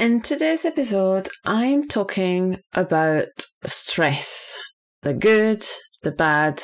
In 0.00 0.22
today's 0.22 0.64
episode, 0.64 1.28
I'm 1.44 1.86
talking 1.86 2.58
about 2.72 3.28
stress 3.66 4.56
the 5.02 5.12
good, 5.12 5.62
the 6.02 6.10
bad, 6.10 6.62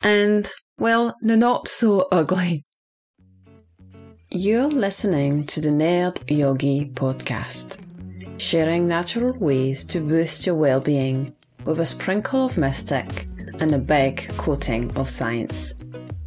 and, 0.00 0.48
well, 0.78 1.16
the 1.22 1.36
not 1.36 1.66
so 1.66 2.06
ugly. 2.12 2.62
You're 4.30 4.68
listening 4.68 5.44
to 5.46 5.60
the 5.60 5.70
Nerd 5.70 6.22
Yogi 6.30 6.84
podcast, 6.94 7.80
sharing 8.40 8.86
natural 8.86 9.36
ways 9.38 9.82
to 9.86 9.98
boost 9.98 10.46
your 10.46 10.54
well 10.54 10.78
being 10.78 11.34
with 11.64 11.80
a 11.80 11.86
sprinkle 11.86 12.44
of 12.44 12.58
mystic 12.58 13.26
and 13.58 13.72
a 13.72 13.78
big 13.78 14.28
coating 14.36 14.96
of 14.96 15.10
science. 15.10 15.74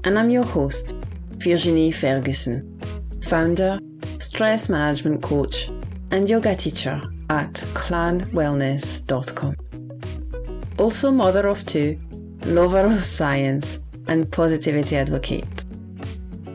And 0.04 0.20
I'm 0.20 0.30
your 0.30 0.44
host, 0.44 0.96
Virginie 1.38 1.92
Ferguson, 1.92 2.78
founder, 3.24 3.80
stress 4.20 4.68
management 4.68 5.24
coach, 5.24 5.70
and 6.12 6.30
yoga 6.30 6.56
teacher 6.56 7.02
at 7.30 7.54
clanwellness.com. 7.74 9.56
Also, 10.78 11.12
mother 11.12 11.48
of 11.48 11.66
two, 11.66 11.98
lover 12.46 12.86
of 12.86 13.04
science, 13.04 13.82
and 14.08 14.32
positivity 14.32 14.96
advocate. 14.98 15.66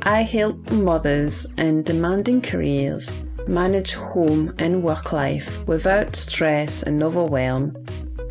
I 0.02 0.22
help 0.22 0.70
mothers 0.70 1.46
in 1.58 1.82
demanding 1.82 2.40
careers 2.40 3.12
manage 3.46 3.94
home 3.94 4.54
and 4.58 4.82
work 4.82 5.12
life 5.12 5.66
without 5.66 6.14
stress 6.14 6.82
and 6.82 7.02
overwhelm 7.02 7.70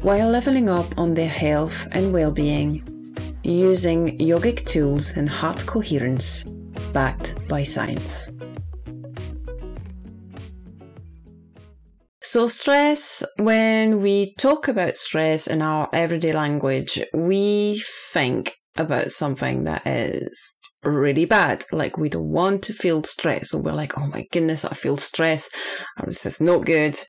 while 0.01 0.29
leveling 0.29 0.69
up 0.69 0.97
on 0.97 1.13
their 1.13 1.29
health 1.29 1.87
and 1.91 2.13
well 2.13 2.31
being 2.31 2.83
using 3.43 4.17
yogic 4.17 4.65
tools 4.65 5.17
and 5.17 5.27
heart 5.27 5.65
coherence 5.65 6.43
backed 6.93 7.47
by 7.47 7.63
science. 7.63 8.31
So, 12.31 12.45
stress, 12.45 13.23
when 13.37 14.03
we 14.03 14.35
talk 14.37 14.67
about 14.67 14.97
stress 14.97 15.47
in 15.47 15.63
our 15.63 15.89
everyday 15.91 16.31
language, 16.31 17.01
we 17.11 17.83
think 18.13 18.53
about 18.77 19.11
something 19.11 19.63
that 19.63 19.87
is 19.87 20.59
really 20.83 21.25
bad. 21.25 21.65
Like, 21.71 21.97
we 21.97 22.07
don't 22.07 22.29
want 22.29 22.61
to 22.65 22.73
feel 22.73 23.03
stress, 23.03 23.49
So, 23.49 23.57
we're 23.57 23.71
like, 23.71 23.97
oh 23.97 24.05
my 24.05 24.27
goodness, 24.31 24.63
I 24.63 24.75
feel 24.75 24.95
stress. 24.95 25.49
This 26.05 26.27
is 26.27 26.39
not 26.39 26.67
good. 26.67 26.99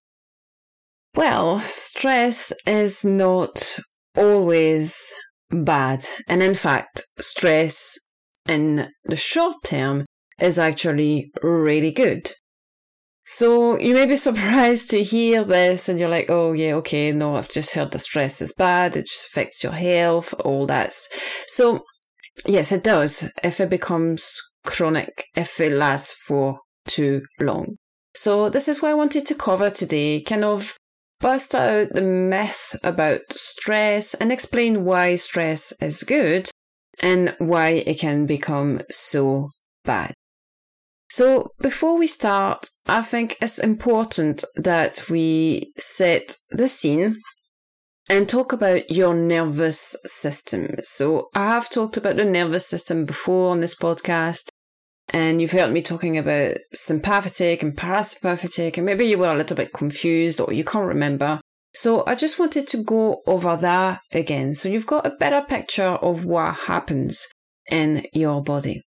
Well, 1.15 1.61
stress 1.61 2.55
is 2.65 3.05
not 3.05 3.79
always 4.17 5.13
bad. 5.51 6.03
And 6.29 6.43
in 6.43 6.55
fact, 6.55 7.03
stress 7.19 7.99
in 8.49 8.89
the 9.05 9.17
short 9.17 9.57
term 9.67 10.07
is 10.39 10.59
actually 10.59 11.31
really 11.43 11.93
good. 11.93 12.33
So 13.33 13.79
you 13.79 13.95
may 13.95 14.07
be 14.07 14.17
surprised 14.29 14.91
to 14.91 15.05
hear 15.05 15.45
this 15.45 15.89
and 15.89 16.01
you're 16.01 16.09
like, 16.09 16.29
oh 16.31 16.53
yeah, 16.53 16.75
okay, 16.75 17.13
no, 17.13 17.37
I've 17.37 17.49
just 17.49 17.75
heard 17.75 17.93
the 17.93 18.01
stress 18.01 18.43
is 18.43 18.53
bad. 18.53 18.97
It 18.97 19.07
just 19.07 19.29
affects 19.29 19.63
your 19.63 19.73
health, 19.73 20.35
all 20.41 20.67
that. 20.67 20.93
So 21.47 21.85
yes, 22.45 22.73
it 22.73 22.83
does 22.83 23.31
if 23.45 23.61
it 23.61 23.71
becomes 23.71 24.37
chronic, 24.67 25.27
if 25.37 25.61
it 25.61 25.71
lasts 25.71 26.13
for 26.13 26.59
too 26.89 27.23
long. 27.39 27.77
So 28.17 28.51
this 28.51 28.67
is 28.67 28.83
what 28.83 28.91
I 28.91 28.95
wanted 28.95 29.27
to 29.27 29.37
cover 29.37 29.71
today, 29.71 30.23
kind 30.23 30.45
of 30.45 30.75
bust 31.21 31.55
out 31.55 31.91
the 31.93 32.03
myth 32.03 32.75
about 32.83 33.21
stress 33.31 34.13
and 34.15 34.33
explain 34.33 34.85
why 34.85 35.15
stress 35.15 35.73
is 35.81 36.03
good 36.03 36.51
and 36.99 37.37
why 37.39 37.85
it 37.87 38.01
can 38.01 38.27
become 38.27 38.81
so 38.91 39.51
bad. 39.85 40.15
So, 41.11 41.55
before 41.61 41.99
we 41.99 42.07
start, 42.07 42.69
I 42.87 43.03
think 43.03 43.37
it's 43.43 43.59
important 43.59 44.45
that 44.55 45.11
we 45.11 45.73
set 45.77 46.37
the 46.51 46.69
scene 46.69 47.19
and 48.09 48.29
talk 48.29 48.53
about 48.53 48.91
your 48.93 49.13
nervous 49.13 49.97
system. 50.07 50.77
So, 50.83 51.29
I 51.35 51.47
have 51.47 51.69
talked 51.69 51.97
about 51.97 52.15
the 52.15 52.25
nervous 52.25 52.65
system 52.65 53.07
before 53.07 53.51
on 53.51 53.61
this 53.61 53.75
podcast, 53.75 54.51
and 55.09 55.43
you've 55.43 55.51
heard 55.51 55.73
me 55.73 55.83
talking 55.83 56.17
about 56.17 56.59
sympathetic 56.73 57.65
and 57.65 57.77
parasympathetic, 57.77 58.77
and 58.77 58.87
maybe 58.87 59.05
you 59.05 59.19
were 59.19 59.33
a 59.33 59.37
little 59.37 59.57
bit 59.57 59.73
confused 59.73 60.41
or 60.41 60.53
you 60.53 60.63
can't 60.63 60.87
remember. 60.87 61.41
So, 61.75 62.05
I 62.07 62.15
just 62.15 62.39
wanted 62.39 62.69
to 62.69 62.85
go 62.85 63.21
over 63.27 63.57
that 63.57 64.01
again 64.13 64.55
so 64.55 64.69
you've 64.69 64.87
got 64.87 65.07
a 65.07 65.17
better 65.17 65.43
picture 65.43 65.83
of 65.83 66.25
what 66.25 66.55
happens 66.55 67.27
in 67.69 68.07
your 68.13 68.45
body. 68.45 68.85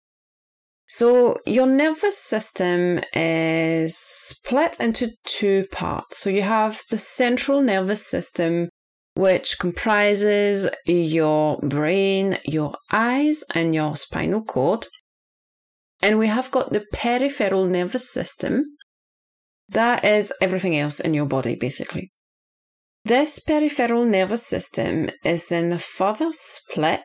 So 0.88 1.38
your 1.46 1.68
nervous 1.68 2.18
system 2.18 3.02
is 3.14 3.98
split 3.98 4.78
into 4.80 5.12
two 5.26 5.66
parts. 5.70 6.18
So 6.20 6.30
you 6.30 6.44
have 6.44 6.82
the 6.90 6.98
central 6.98 7.62
nervous 7.62 8.08
system, 8.08 8.70
which 9.14 9.60
comprises 9.60 10.70
your 10.86 11.58
brain, 11.60 12.38
your 12.46 12.76
eyes, 12.92 13.44
and 13.54 13.76
your 13.76 13.98
spinal 13.98 14.42
cord. 14.42 14.88
And 16.02 16.18
we 16.20 16.28
have 16.28 16.52
got 16.52 16.72
the 16.72 16.86
peripheral 16.94 17.66
nervous 17.66 18.10
system. 18.10 18.64
That 19.68 20.06
is 20.06 20.32
everything 20.42 20.78
else 20.78 21.02
in 21.02 21.14
your 21.14 21.26
body, 21.26 21.56
basically. 21.56 22.12
This 23.04 23.40
peripheral 23.40 24.06
nervous 24.06 24.46
system 24.46 25.10
is 25.26 25.48
then 25.48 25.78
further 25.80 26.30
split 26.32 27.02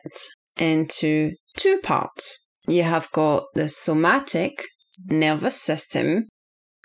into 0.57 1.33
two 1.57 1.79
parts 1.79 2.42
you 2.67 2.83
have 2.83 3.11
got 3.11 3.45
the 3.53 3.69
somatic 3.69 4.65
nervous 5.07 5.59
system, 5.59 6.27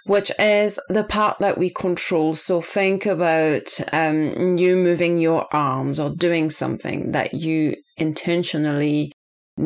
which 0.04 0.32
is 0.38 0.80
the 0.88 1.04
part 1.04 1.38
that 1.38 1.58
we 1.58 1.70
control. 1.70 2.34
So 2.34 2.60
think 2.60 3.06
about 3.06 3.78
um, 3.92 4.56
you 4.56 4.76
moving 4.76 5.18
your 5.18 5.46
arms 5.54 6.00
or 6.00 6.10
doing 6.10 6.50
something 6.50 7.12
that 7.12 7.34
you 7.34 7.76
intentionally 7.96 9.12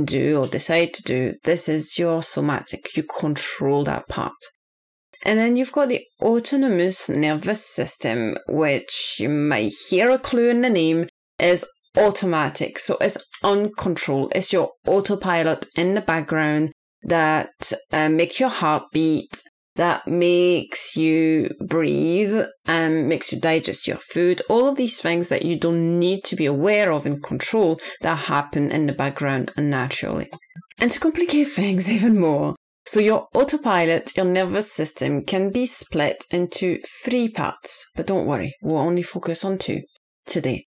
do 0.04 0.40
or 0.40 0.48
decide 0.48 0.94
to 0.94 1.02
do. 1.02 1.34
This 1.44 1.68
is 1.68 1.98
your 1.98 2.22
somatic. 2.22 2.96
You 2.96 3.04
control 3.04 3.84
that 3.84 4.08
part. 4.08 4.32
And 5.24 5.38
then 5.38 5.56
you've 5.56 5.72
got 5.72 5.88
the 5.88 6.02
autonomous 6.20 7.08
nervous 7.08 7.64
system, 7.64 8.36
which 8.48 9.16
you 9.20 9.28
might 9.28 9.72
hear 9.88 10.10
a 10.10 10.18
clue 10.18 10.48
in 10.48 10.62
the 10.62 10.70
name, 10.70 11.08
is 11.38 11.64
automatic. 11.96 12.78
So 12.78 12.96
it's 13.00 13.18
uncontrolled. 13.42 14.32
It's 14.34 14.52
your 14.52 14.72
autopilot 14.86 15.66
in 15.76 15.94
the 15.94 16.00
background 16.00 16.72
that 17.02 17.72
uh, 17.92 18.08
makes 18.08 18.38
your 18.38 18.48
heart 18.48 18.84
beat, 18.92 19.42
that 19.76 20.06
makes 20.06 20.96
you 20.96 21.50
breathe 21.60 22.44
and 22.66 23.08
makes 23.08 23.32
you 23.32 23.40
digest 23.40 23.86
your 23.86 23.96
food. 23.96 24.42
All 24.48 24.68
of 24.68 24.76
these 24.76 25.00
things 25.00 25.28
that 25.28 25.44
you 25.44 25.58
don't 25.58 25.98
need 25.98 26.24
to 26.24 26.36
be 26.36 26.46
aware 26.46 26.92
of 26.92 27.06
and 27.06 27.22
control 27.22 27.80
that 28.02 28.16
happen 28.16 28.70
in 28.70 28.86
the 28.86 28.92
background 28.92 29.50
naturally. 29.56 30.30
And 30.78 30.90
to 30.90 31.00
complicate 31.00 31.48
things 31.60 31.90
even 31.90 32.18
more, 32.18 32.54
so 32.84 32.98
your 33.00 33.28
autopilot, 33.32 34.16
your 34.16 34.26
nervous 34.26 34.72
system 34.72 35.24
can 35.24 35.50
be 35.50 35.66
split 35.66 36.24
into 36.30 36.78
three 37.04 37.28
parts, 37.28 37.86
but 37.94 38.08
don't 38.08 38.26
worry, 38.26 38.54
we'll 38.60 38.78
only 38.78 39.02
focus 39.02 39.44
on 39.44 39.58
two 39.58 39.80
today. 40.26 40.66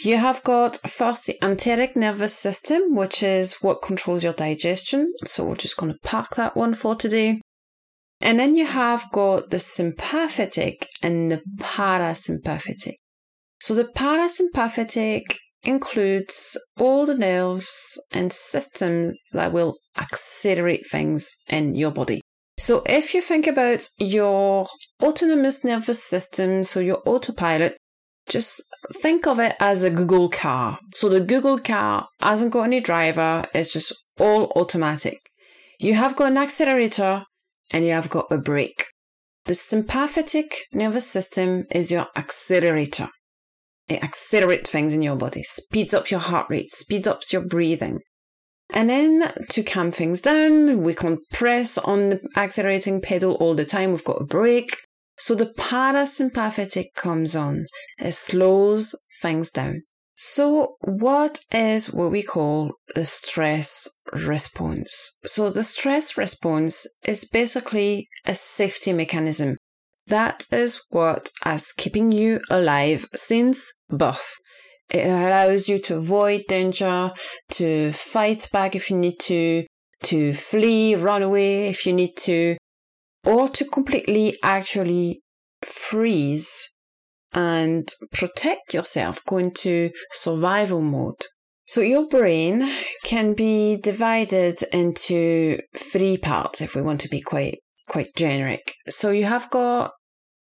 You 0.00 0.16
have 0.16 0.42
got 0.42 0.78
first 0.88 1.26
the 1.26 1.36
enteric 1.42 1.94
nervous 1.96 2.34
system, 2.34 2.94
which 2.94 3.22
is 3.22 3.54
what 3.60 3.82
controls 3.82 4.24
your 4.24 4.32
digestion. 4.32 5.12
So 5.24 5.44
we're 5.44 5.56
just 5.56 5.76
going 5.76 5.92
to 5.92 5.98
park 6.02 6.36
that 6.36 6.56
one 6.56 6.74
for 6.74 6.94
today. 6.94 7.40
And 8.20 8.38
then 8.38 8.56
you 8.56 8.66
have 8.66 9.10
got 9.12 9.50
the 9.50 9.58
sympathetic 9.58 10.88
and 11.02 11.30
the 11.30 11.42
parasympathetic. 11.58 12.94
So 13.60 13.74
the 13.74 13.84
parasympathetic 13.84 15.22
includes 15.64 16.56
all 16.78 17.06
the 17.06 17.14
nerves 17.14 18.00
and 18.10 18.32
systems 18.32 19.20
that 19.32 19.52
will 19.52 19.76
accelerate 19.96 20.86
things 20.90 21.36
in 21.48 21.74
your 21.74 21.90
body. 21.90 22.20
So 22.58 22.82
if 22.86 23.14
you 23.14 23.22
think 23.22 23.46
about 23.46 23.88
your 23.98 24.68
autonomous 25.02 25.64
nervous 25.64 26.02
system, 26.02 26.64
so 26.64 26.80
your 26.80 27.02
autopilot, 27.06 27.76
just 28.28 28.62
think 29.00 29.26
of 29.26 29.38
it 29.38 29.54
as 29.60 29.82
a 29.82 29.90
Google 29.90 30.28
car. 30.28 30.78
So 30.94 31.08
the 31.08 31.20
Google 31.20 31.58
car 31.58 32.06
hasn't 32.20 32.52
got 32.52 32.64
any 32.64 32.80
driver, 32.80 33.44
it's 33.54 33.72
just 33.72 33.92
all 34.18 34.52
automatic. 34.56 35.18
You 35.78 35.94
have 35.94 36.16
got 36.16 36.30
an 36.30 36.38
accelerator 36.38 37.24
and 37.70 37.84
you 37.84 37.92
have 37.92 38.10
got 38.10 38.26
a 38.30 38.38
brake. 38.38 38.86
The 39.46 39.54
sympathetic 39.54 40.66
nervous 40.72 41.06
system 41.06 41.64
is 41.70 41.90
your 41.90 42.06
accelerator. 42.16 43.08
It 43.88 44.02
accelerates 44.04 44.70
things 44.70 44.94
in 44.94 45.02
your 45.02 45.16
body, 45.16 45.42
speeds 45.42 45.92
up 45.92 46.10
your 46.10 46.20
heart 46.20 46.46
rate, 46.48 46.70
speeds 46.70 47.08
up 47.08 47.22
your 47.32 47.42
breathing. 47.42 48.00
And 48.72 48.88
then 48.88 49.32
to 49.50 49.62
calm 49.62 49.90
things 49.90 50.20
down, 50.20 50.82
we 50.82 50.94
can 50.94 51.18
press 51.32 51.76
on 51.78 52.10
the 52.10 52.28
accelerating 52.36 53.00
pedal 53.00 53.34
all 53.34 53.54
the 53.54 53.64
time. 53.64 53.90
We've 53.90 54.04
got 54.04 54.22
a 54.22 54.24
brake. 54.24 54.78
So 55.18 55.34
the 55.34 55.46
parasympathetic 55.46 56.94
comes 56.94 57.36
on. 57.36 57.66
It 57.98 58.12
slows 58.12 58.94
things 59.20 59.50
down. 59.50 59.82
So 60.14 60.76
what 60.82 61.40
is 61.52 61.92
what 61.92 62.12
we 62.12 62.22
call 62.22 62.74
the 62.94 63.04
stress 63.04 63.88
response? 64.12 65.18
So 65.24 65.50
the 65.50 65.62
stress 65.62 66.16
response 66.16 66.86
is 67.04 67.24
basically 67.24 68.08
a 68.26 68.34
safety 68.34 68.92
mechanism 68.92 69.56
That 70.06 70.46
is 70.50 70.82
what 70.90 71.30
is 71.46 71.72
keeping 71.72 72.12
you 72.12 72.40
alive 72.50 73.06
since 73.14 73.72
birth. 73.88 74.34
It 74.90 75.06
allows 75.06 75.68
you 75.68 75.78
to 75.80 75.96
avoid 75.96 76.42
danger, 76.48 77.12
to 77.52 77.92
fight 77.92 78.48
back 78.52 78.76
if 78.76 78.90
you 78.90 78.96
need 78.96 79.18
to, 79.20 79.64
to 80.04 80.34
flee, 80.34 80.94
run 80.96 81.22
away 81.22 81.68
if 81.68 81.86
you 81.86 81.92
need 81.92 82.16
to, 82.18 82.56
or 83.24 83.48
to 83.48 83.64
completely 83.64 84.36
actually 84.42 85.22
freeze 85.64 86.50
and 87.32 87.88
protect 88.12 88.74
yourself, 88.74 89.24
go 89.24 89.38
into 89.38 89.90
survival 90.10 90.80
mode. 90.80 91.16
So 91.66 91.80
your 91.80 92.06
brain 92.08 92.70
can 93.04 93.34
be 93.34 93.76
divided 93.76 94.62
into 94.72 95.60
three 95.76 96.18
parts 96.18 96.60
if 96.60 96.74
we 96.74 96.82
want 96.82 97.00
to 97.02 97.08
be 97.08 97.20
quite 97.20 97.60
quite 97.88 98.14
generic. 98.16 98.74
So 98.88 99.10
you 99.10 99.24
have 99.24 99.50
got 99.50 99.92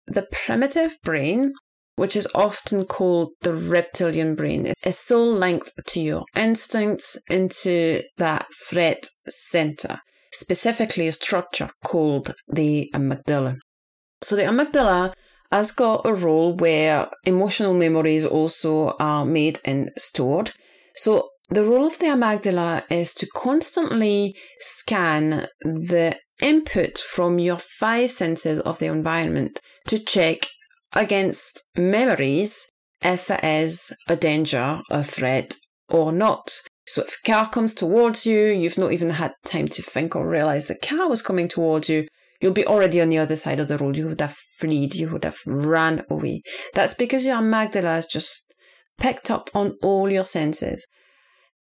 the 0.08 0.28
primitive 0.32 0.98
brain, 1.04 1.54
which 1.96 2.16
is 2.16 2.28
often 2.34 2.86
called 2.86 3.32
the 3.42 3.54
reptilian 3.54 4.36
brain. 4.36 4.66
It 4.68 4.78
is 4.84 4.98
so 4.98 5.24
linked 5.24 5.72
to 5.86 6.02
your 6.02 6.24
instincts 6.36 7.18
into 7.30 8.04
that 8.18 8.48
threat 8.68 9.08
center, 9.28 10.00
specifically 10.32 11.08
a 11.08 11.12
structure 11.12 11.70
called 11.84 12.36
the 12.48 12.90
amygdala. 12.94 13.58
So 14.22 14.36
the 14.36 14.44
amygdala 14.44 15.14
has 15.52 15.72
got 15.72 16.06
a 16.06 16.14
role 16.14 16.56
where 16.56 17.10
emotional 17.26 17.74
memories 17.74 18.26
also 18.26 18.96
are 19.00 19.26
made 19.26 19.60
and 19.66 19.92
stored. 19.98 20.52
So 20.96 21.30
the 21.50 21.64
role 21.64 21.88
of 21.88 21.98
the 22.00 22.08
amygdala 22.08 22.84
is 22.92 23.14
to 23.16 23.28
constantly 23.28 24.36
scan 24.60 25.48
the 25.62 26.18
input 26.42 27.00
from 27.00 27.40
your 27.40 27.58
five 27.58 28.12
senses 28.12 28.60
of 28.60 28.80
the 28.80 28.86
environment 28.86 29.60
to 29.88 29.98
check 29.98 30.48
against 30.94 31.64
memories 31.76 32.70
if 33.02 33.32
it 33.32 33.44
is 33.44 33.94
a 34.08 34.16
danger, 34.16 34.82
a 34.90 35.04
threat, 35.04 35.56
or 35.88 36.12
not. 36.12 36.52
So 36.90 37.04
if 37.04 37.20
a 37.24 37.32
car 37.32 37.48
comes 37.48 37.76
towards 37.76 38.26
you, 38.26 38.48
you've 38.48 38.80
not 38.80 38.94
even 38.94 39.10
had 39.12 39.34
time 39.46 39.68
to 39.68 39.84
think 39.84 40.16
or 40.16 40.28
realize 40.28 40.68
the 40.68 40.76
car 40.76 41.08
was 41.08 41.22
coming 41.22 41.48
towards 41.48 41.88
you, 41.88 42.08
you'll 42.42 42.52
be 42.52 42.66
already 42.66 43.00
on 43.00 43.10
the 43.10 43.20
other 43.20 43.36
side 43.36 43.60
of 43.60 43.68
the 43.68 43.78
road. 43.78 43.96
You 43.96 44.08
would 44.08 44.22
have 44.22 44.36
fled, 44.58 44.96
you 44.96 45.10
would 45.10 45.24
have 45.24 45.38
ran 45.46 46.04
away. 46.10 46.42
That's 46.74 46.96
because 46.96 47.28
your 47.28 47.38
amygdala 47.38 47.84
has 47.84 48.08
just 48.08 48.52
picked 48.98 49.30
up 49.30 49.52
on 49.54 49.78
all 49.84 50.10
your 50.10 50.26
senses 50.26 50.88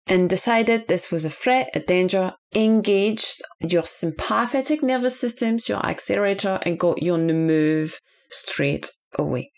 and 0.07 0.27
decided 0.27 0.87
this 0.87 1.11
was 1.11 1.25
a 1.25 1.29
threat, 1.29 1.69
a 1.75 1.79
danger, 1.79 2.33
engaged 2.55 3.43
your 3.59 3.83
sympathetic 3.83 4.81
nervous 4.81 5.19
systems, 5.19 5.69
your 5.69 5.85
accelerator, 5.85 6.57
and 6.63 6.79
got 6.79 7.03
you 7.03 7.13
on 7.13 7.27
the 7.27 7.33
move 7.35 7.99
straight 8.31 8.89
away. 9.19 9.51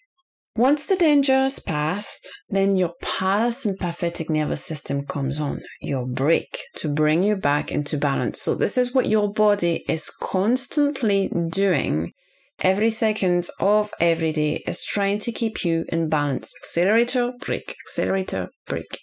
Once 0.57 0.85
the 0.85 0.97
danger 0.97 1.45
is 1.45 1.61
past, 1.61 2.27
then 2.49 2.75
your 2.75 2.93
parasympathetic 3.01 4.29
nervous 4.29 4.63
system 4.63 5.05
comes 5.05 5.39
on, 5.39 5.61
your 5.79 6.05
brake, 6.05 6.59
to 6.75 6.89
bring 6.89 7.23
you 7.23 7.37
back 7.37 7.71
into 7.71 7.97
balance. 7.97 8.41
So 8.41 8.53
this 8.53 8.77
is 8.77 8.93
what 8.93 9.07
your 9.07 9.31
body 9.31 9.85
is 9.87 10.09
constantly 10.09 11.29
doing 11.49 12.11
every 12.59 12.89
second 12.89 13.47
of 13.59 13.91
every 13.99 14.31
day 14.31 14.61
is 14.67 14.83
trying 14.83 15.19
to 15.19 15.31
keep 15.31 15.63
you 15.63 15.85
in 15.89 16.09
balance. 16.09 16.53
Accelerator, 16.61 17.31
brake, 17.39 17.75
accelerator, 17.87 18.49
brake. 18.67 18.99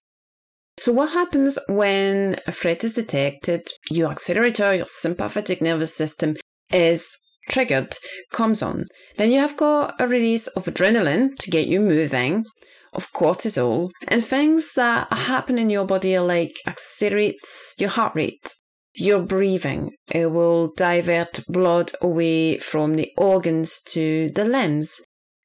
So 0.81 0.93
what 0.93 1.13
happens 1.13 1.59
when 1.69 2.39
a 2.47 2.53
threat 2.53 2.85
is 2.85 2.93
detected? 2.93 3.69
Your 3.91 4.11
accelerator, 4.11 4.75
your 4.75 4.87
sympathetic 4.87 5.61
nervous 5.61 5.95
system 5.95 6.37
is 6.71 7.09
triggered, 7.49 7.97
comes 8.33 8.63
on. 8.63 8.87
Then 9.17 9.31
you 9.31 9.39
have 9.39 9.57
got 9.57 9.95
a 9.99 10.07
release 10.07 10.47
of 10.49 10.65
adrenaline 10.65 11.37
to 11.37 11.51
get 11.51 11.67
you 11.67 11.81
moving, 11.81 12.45
of 12.93 13.13
cortisol, 13.13 13.91
and 14.07 14.25
things 14.25 14.75
that 14.75 15.13
happen 15.13 15.59
in 15.59 15.71
your 15.71 15.85
body 15.87 16.17
are 16.17 16.25
like 16.25 16.61
accelerates 16.67 17.75
your 17.79 17.91
heart 17.91 18.15
rate, 18.15 18.55
your 18.95 19.21
breathing. 19.21 19.93
It 20.09 20.31
will 20.31 20.73
divert 20.77 21.45
blood 21.49 21.93
away 22.01 22.59
from 22.59 22.97
the 22.97 23.11
organs 23.17 23.81
to 23.89 24.31
the 24.31 24.45
limbs. 24.45 25.01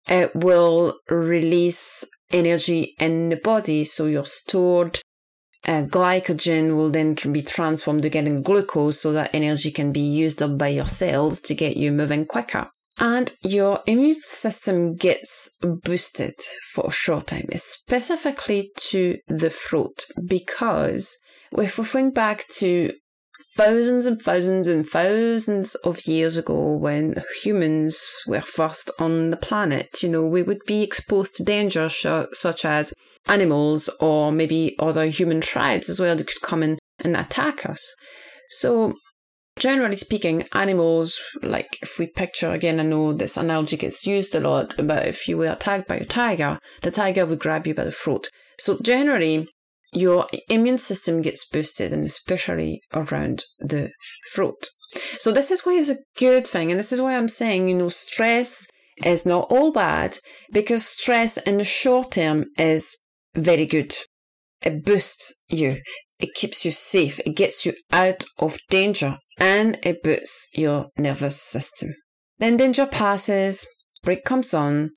It 0.08 0.36
will 0.36 1.00
release 1.10 2.04
energy 2.32 2.94
in 3.00 3.30
the 3.30 3.38
body, 3.38 3.86
so 3.86 4.06
your 4.06 4.26
stored 4.26 5.00
uh, 5.66 5.84
glycogen 5.84 6.76
will 6.76 6.90
then 6.90 7.16
be 7.32 7.42
transformed 7.42 8.06
again 8.06 8.28
in 8.28 8.42
glucose 8.42 9.00
so 9.00 9.12
that 9.14 9.34
energy 9.34 9.72
can 9.72 9.92
be 9.92 10.02
used 10.02 10.42
up 10.44 10.58
by 10.58 10.68
your 10.68 10.88
cells 10.88 11.40
to 11.42 11.56
get 11.56 11.78
you 11.78 11.92
moving 11.92 12.26
quicker. 12.26 12.70
And 13.00 13.34
your 13.42 13.82
immune 13.88 14.22
system 14.24 14.96
gets 14.96 15.58
boosted 15.62 16.36
for 16.74 16.88
a 16.88 16.92
short 16.92 17.28
time, 17.28 17.48
specifically 17.56 18.72
to 18.76 19.18
the 19.28 19.50
throat, 19.50 20.06
because 20.24 21.18
if 21.58 21.78
we 21.80 21.86
think 21.86 22.14
back 22.14 22.48
to 22.56 22.94
thousands 23.56 24.06
and 24.06 24.22
thousands 24.22 24.68
and 24.68 24.88
thousands 24.88 25.76
of 25.76 26.08
years 26.08 26.38
ago 26.38 26.74
when 26.76 27.24
humans 27.44 28.02
were 28.28 28.42
first 28.42 28.90
on 29.00 29.30
the 29.30 29.38
planet, 29.38 30.02
you 30.02 30.10
know, 30.10 30.26
we 30.26 30.42
would 30.42 30.64
be 30.66 30.82
exposed 30.82 31.36
to 31.36 31.44
danger 31.44 31.88
sh- 31.88 32.06
such 32.34 32.66
as 32.66 32.94
animals 33.28 33.90
or 34.00 34.32
maybe 34.32 34.76
other 34.80 35.06
human 35.06 35.40
tribes 35.40 35.90
as 35.90 36.00
well 36.00 36.16
that 36.16 36.28
could 36.28 36.42
come 36.42 36.64
in 36.64 36.80
and 37.00 37.16
attack 37.16 37.66
us. 37.66 37.94
So, 38.50 38.94
generally 39.58 39.98
speaking, 39.98 40.46
animals, 40.54 41.20
like 41.42 41.78
if 41.82 42.00
we 42.00 42.08
picture 42.08 42.52
again, 42.52 42.80
I 42.80 42.84
know 42.84 43.14
this 43.14 43.38
analogy 43.38 43.78
gets 43.78 44.06
used 44.06 44.34
a 44.36 44.40
lot, 44.40 44.76
but 44.78 45.08
if 45.08 45.28
you 45.28 45.38
were 45.38 45.52
attacked 45.52 45.88
by 45.88 45.98
a 45.98 46.06
tiger, 46.06 46.58
the 46.82 46.92
tiger 46.92 47.26
would 47.26 47.40
grab 47.40 47.68
you 47.68 47.76
by 47.76 47.84
the 47.84 47.92
throat. 47.92 48.30
So, 48.60 48.80
generally, 48.82 49.48
your 49.94 50.28
immune 50.50 50.78
system 50.78 51.22
gets 51.22 51.46
boosted 51.46 51.94
and 51.94 52.06
especially 52.06 52.82
around 52.94 53.44
the 53.60 53.92
throat. 54.34 54.70
So 55.20 55.32
this 55.32 55.52
is 55.52 55.66
why 55.66 55.74
it's 55.74 55.90
a 55.90 55.98
good 56.18 56.46
thing. 56.46 56.72
And 56.72 56.80
this 56.80 56.92
is 56.92 57.02
why 57.02 57.16
I'm 57.16 57.30
saying, 57.30 57.68
you 57.68 57.76
know, 57.76 57.90
stress 57.90 58.68
is 59.04 59.26
not 59.26 59.48
all 59.50 59.72
bad 59.72 60.18
because 60.52 60.86
stress 60.86 61.38
in 61.38 61.58
the 61.58 61.64
short 61.64 62.12
term 62.12 62.46
is 62.58 62.96
very 63.36 63.66
good. 63.66 63.96
It 64.62 64.86
boosts 64.86 65.34
you. 65.50 65.82
It 66.20 66.34
keeps 66.36 66.64
you 66.64 66.72
safe. 66.72 67.20
It 67.26 67.36
gets 67.36 67.66
you 67.66 67.74
out 67.92 68.24
of 68.40 68.58
danger 68.70 69.18
and 69.38 69.78
it 69.84 70.04
boosts 70.04 70.50
your 70.54 70.88
nervous 70.98 71.42
system. 71.42 71.90
Then 72.38 72.58
danger 72.58 72.86
passes, 72.86 73.66
brake 74.04 74.24
comes 74.24 74.54
on, 74.54 74.92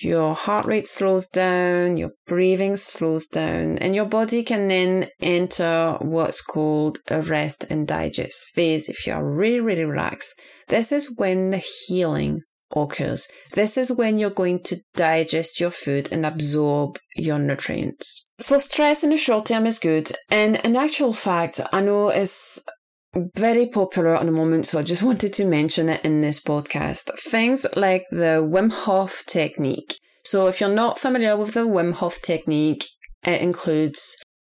your 0.00 0.34
heart 0.34 0.64
rate 0.64 0.88
slows 0.88 1.28
down, 1.28 1.96
your 1.96 2.10
breathing 2.26 2.76
slows 2.76 3.26
down, 3.26 3.78
and 3.78 3.94
your 3.94 4.06
body 4.06 4.42
can 4.42 4.68
then 4.68 5.08
enter 5.20 5.96
what's 6.00 6.40
called 6.40 6.98
a 7.08 7.20
rest 7.20 7.64
and 7.68 7.86
digest 7.86 8.46
phase 8.54 8.88
if 8.88 9.06
you 9.06 9.12
are 9.12 9.24
really, 9.24 9.60
really 9.60 9.84
relaxed. 9.84 10.40
This 10.68 10.92
is 10.92 11.14
when 11.16 11.50
the 11.50 11.58
healing 11.58 12.40
occurs. 12.74 13.28
This 13.52 13.76
is 13.76 13.92
when 13.92 14.18
you're 14.18 14.30
going 14.30 14.62
to 14.64 14.80
digest 14.94 15.60
your 15.60 15.70
food 15.70 16.08
and 16.10 16.24
absorb 16.24 16.98
your 17.16 17.38
nutrients. 17.38 18.24
So 18.38 18.58
stress 18.58 19.04
in 19.04 19.10
the 19.10 19.16
short 19.16 19.46
term 19.46 19.66
is 19.66 19.78
good. 19.78 20.12
And 20.30 20.56
in 20.56 20.76
actual 20.76 21.12
fact, 21.12 21.60
I 21.72 21.80
know 21.80 22.08
it's 22.08 22.64
very 23.14 23.66
popular 23.66 24.16
at 24.16 24.24
the 24.24 24.32
moment, 24.32 24.66
so 24.66 24.78
I 24.78 24.82
just 24.82 25.02
wanted 25.02 25.32
to 25.34 25.44
mention 25.44 25.88
it 25.88 26.04
in 26.04 26.20
this 26.20 26.40
podcast. 26.40 27.10
Things 27.18 27.66
like 27.76 28.04
the 28.10 28.40
Wim 28.42 28.72
Hof 28.72 29.24
technique. 29.26 29.96
So, 30.24 30.46
if 30.46 30.60
you're 30.60 30.70
not 30.70 30.98
familiar 30.98 31.36
with 31.36 31.54
the 31.54 31.66
Wim 31.66 31.94
Hof 31.94 32.22
technique, 32.22 32.86
it 33.22 33.42
includes 33.42 34.16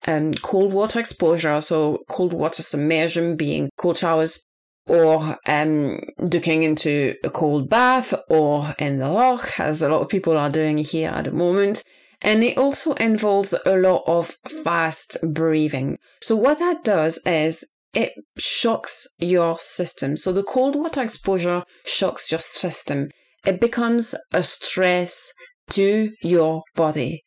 um, 0.07 0.35
cold 0.35 0.73
water 0.75 1.01
exposure, 1.01 1.61
so 1.61 2.05
cold 2.09 2.33
water 2.33 2.63
submersion 2.63 3.37
being 3.37 3.71
cold 3.79 3.97
showers, 3.97 4.45
or 4.87 5.39
um, 5.47 6.01
ducking 6.29 6.63
into 6.63 7.15
a 7.25 7.31
cold 7.31 7.71
bath, 7.71 8.13
or 8.29 8.75
in 8.79 8.99
the 8.99 9.09
loch, 9.09 9.59
as 9.59 9.81
a 9.81 9.89
lot 9.89 10.03
of 10.03 10.09
people 10.09 10.37
are 10.37 10.51
doing 10.51 10.79
here 10.79 11.11
at 11.11 11.25
the 11.25 11.33
moment. 11.33 11.83
And 12.21 12.45
it 12.45 12.57
also 12.57 12.93
involves 12.95 13.55
a 13.67 13.77
lot 13.77 14.05
of 14.07 14.37
fast 14.63 15.17
breathing. 15.23 15.99
So, 16.21 16.37
what 16.37 16.59
that 16.59 16.85
does 16.85 17.19
is 17.25 17.65
it 17.95 18.13
shocks 18.39 19.07
your 19.19 19.59
system. 19.59 20.17
So 20.17 20.33
the 20.33 20.43
cold 20.43 20.77
water 20.77 21.03
exposure 21.03 21.63
shocks 21.85 22.31
your 22.31 22.41
system. 22.41 23.09
It 23.45 23.61
becomes 23.61 24.15
a 24.33 24.43
stress 24.43 25.33
to 25.71 26.13
your 26.23 26.63
body. 26.75 27.23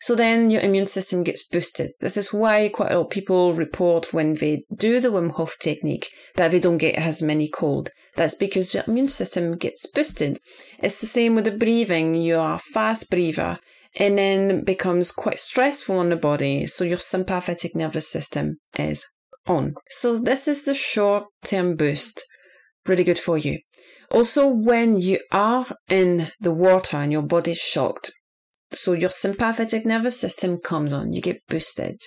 So 0.00 0.14
then 0.14 0.50
your 0.50 0.60
immune 0.60 0.86
system 0.86 1.22
gets 1.22 1.46
boosted. 1.46 1.92
This 2.00 2.16
is 2.16 2.32
why 2.32 2.68
quite 2.68 2.92
a 2.92 2.98
lot 2.98 3.06
of 3.06 3.10
people 3.10 3.54
report 3.54 4.12
when 4.12 4.34
they 4.34 4.62
do 4.74 5.00
the 5.00 5.08
Wim 5.08 5.32
Hof 5.32 5.56
technique 5.58 6.08
that 6.34 6.50
they 6.50 6.60
don't 6.60 6.78
get 6.78 6.96
as 6.96 7.22
many 7.22 7.48
cold. 7.48 7.90
That's 8.14 8.34
because 8.34 8.74
your 8.74 8.84
immune 8.86 9.08
system 9.08 9.56
gets 9.56 9.86
boosted. 9.86 10.38
It's 10.82 11.00
the 11.00 11.06
same 11.06 11.34
with 11.34 11.44
the 11.44 11.56
breathing. 11.56 12.14
You're 12.14 12.54
a 12.54 12.58
fast 12.58 13.10
breather 13.10 13.58
and 13.98 14.18
then 14.18 14.64
becomes 14.64 15.10
quite 15.10 15.38
stressful 15.38 15.98
on 15.98 16.10
the 16.10 16.16
body. 16.16 16.66
So 16.66 16.84
your 16.84 16.98
sympathetic 16.98 17.74
nervous 17.74 18.08
system 18.08 18.56
is 18.78 19.04
on. 19.46 19.74
So 19.88 20.16
this 20.16 20.48
is 20.48 20.64
the 20.64 20.74
short 20.74 21.24
term 21.44 21.76
boost. 21.76 22.24
Really 22.86 23.04
good 23.04 23.18
for 23.18 23.38
you. 23.38 23.58
Also, 24.10 24.46
when 24.48 25.00
you 25.00 25.18
are 25.32 25.66
in 25.88 26.30
the 26.40 26.52
water 26.52 26.98
and 26.98 27.10
your 27.10 27.22
body's 27.22 27.58
shocked, 27.58 28.12
so 28.72 28.92
your 28.92 29.10
sympathetic 29.10 29.84
nervous 29.84 30.18
system 30.18 30.58
comes 30.58 30.92
on, 30.92 31.12
you 31.12 31.20
get 31.20 31.40
boosted. 31.48 32.00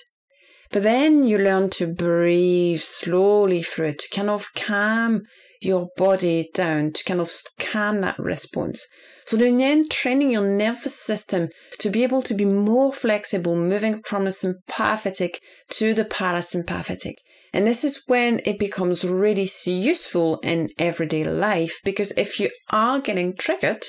But 0.70 0.84
then 0.84 1.24
you 1.24 1.36
learn 1.36 1.70
to 1.70 1.92
breathe 1.92 2.80
slowly 2.80 3.62
through 3.62 3.88
it 3.88 3.98
to 4.00 4.08
kind 4.14 4.30
of 4.30 4.46
calm 4.54 5.22
your 5.60 5.88
body 5.96 6.48
down, 6.54 6.92
to 6.92 7.04
kind 7.04 7.20
of 7.20 7.30
calm 7.58 8.00
that 8.00 8.18
response. 8.18 8.86
So 9.26 9.36
then 9.36 9.88
training 9.88 10.30
your 10.30 10.46
nervous 10.46 10.98
system 10.98 11.48
to 11.80 11.90
be 11.90 12.02
able 12.02 12.22
to 12.22 12.34
be 12.34 12.44
more 12.44 12.92
flexible, 12.92 13.56
moving 13.56 14.00
from 14.02 14.24
the 14.24 14.32
sympathetic 14.32 15.40
to 15.70 15.92
the 15.92 16.04
parasympathetic. 16.04 17.14
And 17.52 17.66
this 17.66 17.84
is 17.84 18.02
when 18.06 18.40
it 18.44 18.58
becomes 18.58 19.04
really 19.04 19.48
useful 19.64 20.38
in 20.38 20.68
everyday 20.78 21.24
life 21.24 21.80
because 21.84 22.12
if 22.16 22.38
you 22.38 22.50
are 22.70 23.00
getting 23.00 23.34
triggered 23.36 23.82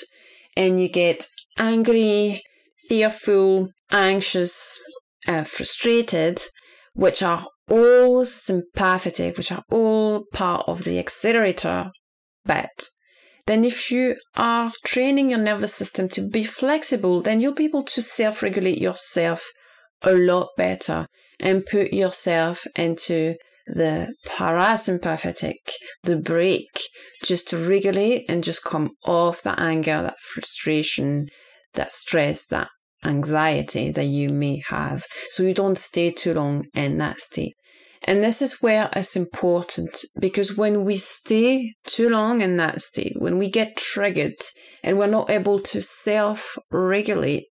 and 0.58 0.82
you 0.82 0.90
get 0.90 1.28
angry, 1.58 2.42
fearful, 2.88 3.70
anxious, 3.92 4.80
uh, 5.28 5.44
frustrated, 5.44 6.42
which 6.96 7.22
are 7.22 7.46
all 7.70 8.26
sympathetic, 8.26 9.38
which 9.38 9.52
are 9.52 9.64
all 9.70 10.26
part 10.34 10.68
of 10.68 10.84
the 10.84 10.98
accelerator 10.98 11.92
bed, 12.46 12.70
then 13.46 13.64
if 13.64 13.92
you 13.92 14.16
are 14.36 14.72
training 14.86 15.30
your 15.30 15.40
nervous 15.40 15.74
system 15.74 16.10
to 16.10 16.28
be 16.28 16.44
flexible, 16.44 17.22
then 17.22 17.40
you'll 17.40 17.54
be 17.54 17.66
able 17.66 17.84
to 17.84 18.02
self 18.02 18.42
regulate 18.42 18.80
yourself 18.80 19.44
a 20.02 20.14
lot 20.14 20.50
better 20.58 21.06
and 21.40 21.66
put 21.66 21.94
yourself 21.94 22.66
into 22.76 23.36
the 23.72 24.14
parasympathetic, 24.28 25.72
the 26.04 26.18
brake, 26.18 26.82
just 27.24 27.48
to 27.50 27.58
regulate 27.58 28.26
and 28.28 28.44
just 28.44 28.64
come 28.64 28.92
off 29.06 29.42
that 29.44 29.60
anger, 29.60 30.02
that 30.02 30.20
frustration, 30.20 31.28
that 31.74 31.92
stress, 31.92 32.46
that 32.48 32.68
anxiety 33.06 33.92
that 33.92 34.06
you 34.06 34.30
may 34.30 34.62
have. 34.68 35.06
So 35.30 35.44
you 35.44 35.54
don't 35.54 35.78
stay 35.78 36.12
too 36.12 36.34
long 36.34 36.66
in 36.74 36.98
that 36.98 37.20
state. 37.20 37.54
And 38.04 38.24
this 38.24 38.42
is 38.42 38.62
where 38.62 38.90
it's 38.96 39.16
important 39.16 40.04
because 40.20 40.58
when 40.58 40.84
we 40.84 40.98
stay 40.98 41.74
too 41.86 42.10
long 42.10 42.42
in 42.42 42.58
that 42.58 42.82
state, 42.82 43.14
when 43.18 43.38
we 43.38 43.50
get 43.50 43.78
triggered 43.78 44.42
and 44.84 44.98
we're 44.98 45.08
not 45.08 45.30
able 45.30 45.60
to 45.60 45.82
self 45.82 46.58
regulate, 46.72 47.46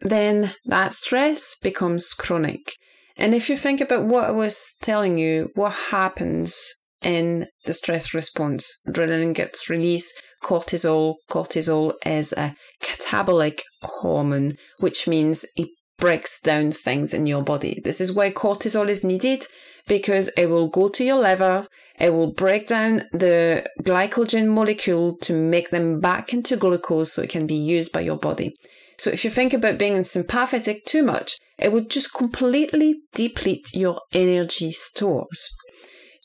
then 0.00 0.54
that 0.66 0.94
stress 0.94 1.56
becomes 1.60 2.14
chronic. 2.14 2.74
And 3.20 3.34
if 3.34 3.50
you 3.50 3.56
think 3.56 3.82
about 3.82 4.04
what 4.04 4.24
I 4.24 4.30
was 4.30 4.72
telling 4.80 5.18
you, 5.18 5.50
what 5.54 5.72
happens 5.90 6.58
in 7.02 7.46
the 7.66 7.74
stress 7.74 8.14
response, 8.14 8.80
adrenaline 8.88 9.34
gets 9.34 9.68
released, 9.68 10.12
cortisol. 10.42 11.16
Cortisol 11.30 11.92
is 12.04 12.32
a 12.32 12.54
catabolic 12.82 13.60
hormone, 13.82 14.56
which 14.78 15.06
means 15.06 15.44
it 15.54 15.68
breaks 15.98 16.40
down 16.40 16.72
things 16.72 17.12
in 17.12 17.26
your 17.26 17.42
body. 17.42 17.78
This 17.84 18.00
is 18.00 18.10
why 18.10 18.30
cortisol 18.30 18.88
is 18.88 19.04
needed 19.04 19.44
because 19.86 20.28
it 20.28 20.46
will 20.46 20.68
go 20.68 20.88
to 20.88 21.04
your 21.04 21.18
liver, 21.18 21.66
it 21.98 22.14
will 22.14 22.32
break 22.32 22.68
down 22.68 23.02
the 23.12 23.66
glycogen 23.82 24.48
molecule 24.48 25.16
to 25.18 25.34
make 25.34 25.70
them 25.70 26.00
back 26.00 26.32
into 26.32 26.56
glucose 26.56 27.12
so 27.12 27.22
it 27.22 27.30
can 27.30 27.46
be 27.46 27.54
used 27.54 27.92
by 27.92 28.00
your 28.00 28.16
body. 28.16 28.54
So 29.00 29.08
if 29.08 29.24
you 29.24 29.30
think 29.30 29.54
about 29.54 29.78
being 29.78 29.96
in 29.96 30.04
sympathetic 30.04 30.84
too 30.84 31.02
much, 31.02 31.38
it 31.58 31.72
would 31.72 31.88
just 31.88 32.12
completely 32.12 32.96
deplete 33.14 33.68
your 33.72 34.02
energy 34.12 34.72
stores. 34.72 35.48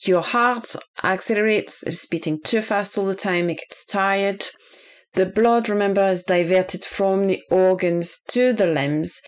Your 0.04 0.22
heart 0.22 0.76
accelerates, 1.02 1.84
it's 1.84 2.06
beating 2.06 2.38
too 2.44 2.62
fast 2.62 2.98
all 2.98 3.06
the 3.06 3.16
time, 3.16 3.50
it 3.50 3.60
gets 3.60 3.86
tired. 3.86 4.44
The 5.14 5.26
blood, 5.26 5.70
remember, 5.70 6.06
is 6.10 6.26
diverted 6.26 6.84
from 6.84 7.28
the 7.28 7.42
organs 7.50 8.22
to 8.32 8.52
the 8.52 8.68
limbs, 8.68 9.22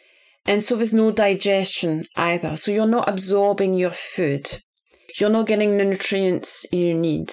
and 0.46 0.62
so 0.62 0.76
there's 0.76 0.92
no 0.92 1.14
digestion 1.14 2.04
either. 2.18 2.58
So 2.58 2.74
you're 2.74 2.86
not 2.86 3.08
absorbing 3.08 3.76
your 3.76 3.92
food. 3.92 4.62
You're 5.22 5.30
not 5.30 5.48
getting 5.48 5.78
the 5.78 5.86
nutrients 5.86 6.66
you 6.74 6.94
need. 6.94 7.32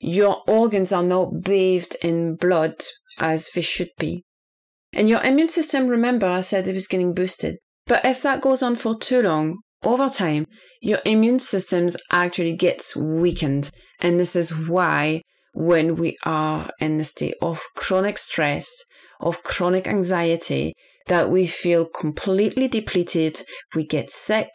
Your 0.00 0.42
organs 0.48 0.92
are 0.92 1.02
not 1.02 1.42
bathed 1.42 1.98
in 2.02 2.36
blood 2.36 2.76
as 3.18 3.50
they 3.50 3.60
should 3.60 3.90
be. 3.98 4.24
And 4.92 5.08
your 5.08 5.22
immune 5.22 5.48
system, 5.48 5.88
remember, 5.88 6.26
I 6.26 6.42
said 6.42 6.68
it 6.68 6.74
was 6.74 6.86
getting 6.86 7.14
boosted. 7.14 7.56
But 7.86 8.04
if 8.04 8.22
that 8.22 8.40
goes 8.40 8.62
on 8.62 8.76
for 8.76 8.96
too 8.96 9.22
long, 9.22 9.58
over 9.82 10.08
time, 10.08 10.46
your 10.80 11.00
immune 11.04 11.38
systems 11.38 11.96
actually 12.10 12.54
gets 12.54 12.94
weakened. 12.94 13.70
And 14.00 14.20
this 14.20 14.36
is 14.36 14.56
why 14.56 15.22
when 15.54 15.96
we 15.96 16.16
are 16.24 16.70
in 16.80 16.98
the 16.98 17.04
state 17.04 17.34
of 17.42 17.62
chronic 17.76 18.18
stress, 18.18 18.70
of 19.20 19.42
chronic 19.42 19.86
anxiety, 19.86 20.74
that 21.06 21.30
we 21.30 21.46
feel 21.46 21.84
completely 21.86 22.68
depleted, 22.68 23.42
we 23.74 23.84
get 23.84 24.10
sick, 24.10 24.50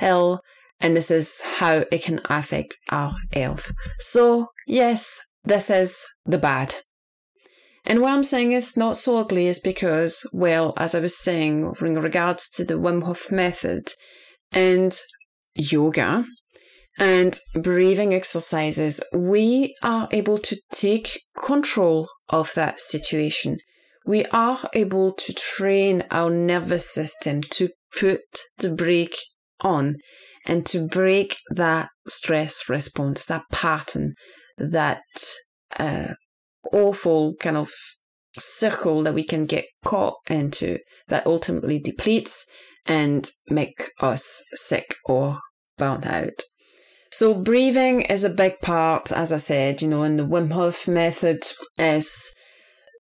ill, 0.00 0.40
and 0.80 0.96
this 0.96 1.10
is 1.10 1.40
how 1.58 1.84
it 1.90 2.02
can 2.02 2.20
affect 2.28 2.76
our 2.90 3.16
health. 3.32 3.72
So, 3.98 4.48
yes, 4.66 5.20
this 5.44 5.70
is 5.70 6.04
the 6.26 6.38
bad. 6.38 6.74
And 7.84 8.00
why 8.00 8.12
I'm 8.12 8.22
saying 8.22 8.52
it's 8.52 8.76
not 8.76 8.96
so 8.96 9.18
ugly 9.18 9.46
is 9.46 9.60
because, 9.60 10.26
well, 10.32 10.72
as 10.76 10.94
I 10.94 11.00
was 11.00 11.16
saying, 11.16 11.74
in 11.80 11.94
regards 12.00 12.48
to 12.50 12.64
the 12.64 12.74
Wim 12.74 13.02
Hof 13.02 13.30
method 13.30 13.92
and 14.52 14.98
yoga 15.54 16.24
and 16.98 17.38
breathing 17.54 18.14
exercises, 18.14 19.00
we 19.12 19.74
are 19.82 20.08
able 20.12 20.38
to 20.38 20.58
take 20.72 21.20
control 21.42 22.08
of 22.30 22.54
that 22.54 22.80
situation. 22.80 23.58
We 24.06 24.24
are 24.26 24.58
able 24.72 25.12
to 25.12 25.34
train 25.34 26.04
our 26.10 26.30
nervous 26.30 26.88
system 26.88 27.42
to 27.42 27.68
put 27.98 28.20
the 28.58 28.70
brake 28.70 29.16
on 29.60 29.96
and 30.46 30.64
to 30.66 30.86
break 30.86 31.36
that 31.50 31.88
stress 32.06 32.68
response, 32.68 33.24
that 33.26 33.44
pattern, 33.50 34.14
that 34.58 35.02
uh, 35.78 36.14
awful 36.72 37.34
kind 37.40 37.56
of 37.56 37.70
circle 38.36 39.02
that 39.02 39.14
we 39.14 39.24
can 39.24 39.46
get 39.46 39.66
caught 39.84 40.16
into 40.28 40.78
that 41.08 41.26
ultimately 41.26 41.78
depletes 41.78 42.46
and 42.86 43.30
make 43.48 43.90
us 44.00 44.42
sick 44.54 44.96
or 45.06 45.40
burnt 45.78 46.06
out. 46.06 46.42
So 47.10 47.32
breathing 47.32 48.02
is 48.02 48.24
a 48.24 48.30
big 48.30 48.58
part, 48.60 49.12
as 49.12 49.32
I 49.32 49.36
said, 49.36 49.80
you 49.80 49.88
know, 49.88 50.02
and 50.02 50.18
the 50.18 50.26
Wim 50.26 50.52
Hof 50.52 50.88
method 50.88 51.44
is 51.78 52.34